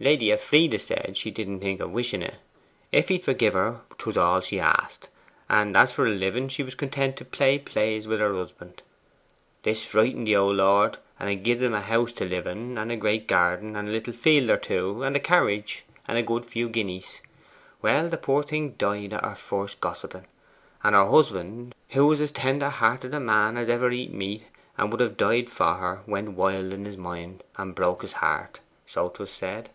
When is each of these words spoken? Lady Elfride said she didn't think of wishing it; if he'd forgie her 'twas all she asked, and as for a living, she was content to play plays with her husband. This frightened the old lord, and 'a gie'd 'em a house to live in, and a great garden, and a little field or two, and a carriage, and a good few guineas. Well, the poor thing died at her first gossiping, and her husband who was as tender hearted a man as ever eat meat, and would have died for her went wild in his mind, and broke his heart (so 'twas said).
Lady 0.00 0.32
Elfride 0.32 0.80
said 0.80 1.18
she 1.18 1.30
didn't 1.30 1.60
think 1.60 1.78
of 1.78 1.90
wishing 1.90 2.22
it; 2.22 2.38
if 2.92 3.08
he'd 3.10 3.22
forgie 3.22 3.50
her 3.50 3.82
'twas 3.98 4.16
all 4.16 4.40
she 4.40 4.58
asked, 4.58 5.08
and 5.50 5.76
as 5.76 5.92
for 5.92 6.06
a 6.06 6.10
living, 6.10 6.48
she 6.48 6.62
was 6.62 6.74
content 6.74 7.14
to 7.14 7.26
play 7.26 7.58
plays 7.58 8.08
with 8.08 8.18
her 8.18 8.34
husband. 8.34 8.82
This 9.64 9.84
frightened 9.84 10.26
the 10.26 10.34
old 10.34 10.56
lord, 10.56 10.96
and 11.20 11.28
'a 11.28 11.36
gie'd 11.36 11.62
'em 11.62 11.74
a 11.74 11.82
house 11.82 12.12
to 12.14 12.24
live 12.24 12.46
in, 12.46 12.78
and 12.78 12.90
a 12.90 12.96
great 12.96 13.28
garden, 13.28 13.76
and 13.76 13.86
a 13.86 13.92
little 13.92 14.14
field 14.14 14.48
or 14.48 14.56
two, 14.56 15.02
and 15.02 15.14
a 15.14 15.20
carriage, 15.20 15.84
and 16.08 16.16
a 16.16 16.22
good 16.22 16.46
few 16.46 16.70
guineas. 16.70 17.20
Well, 17.82 18.08
the 18.08 18.16
poor 18.16 18.42
thing 18.42 18.70
died 18.70 19.12
at 19.12 19.22
her 19.22 19.34
first 19.36 19.82
gossiping, 19.82 20.26
and 20.82 20.94
her 20.94 21.04
husband 21.06 21.74
who 21.90 22.06
was 22.06 22.20
as 22.22 22.32
tender 22.32 22.70
hearted 22.70 23.12
a 23.12 23.20
man 23.20 23.58
as 23.58 23.68
ever 23.68 23.90
eat 23.90 24.10
meat, 24.12 24.44
and 24.78 24.90
would 24.90 25.00
have 25.02 25.18
died 25.18 25.50
for 25.50 25.74
her 25.74 26.00
went 26.06 26.32
wild 26.32 26.72
in 26.72 26.86
his 26.86 26.96
mind, 26.96 27.44
and 27.58 27.74
broke 27.74 28.00
his 28.00 28.14
heart 28.14 28.58
(so 28.86 29.10
'twas 29.10 29.30
said). 29.30 29.68